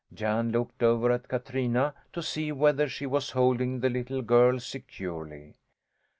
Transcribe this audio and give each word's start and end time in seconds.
Jan 0.11 0.51
looked 0.51 0.81
over 0.81 1.11
at 1.11 1.27
Katrina 1.27 1.93
to 2.11 2.23
see 2.23 2.51
whether 2.51 2.89
she 2.89 3.05
was 3.05 3.29
holding 3.29 3.81
the 3.81 3.89
little 3.91 4.23
girl 4.23 4.59
securely. 4.59 5.53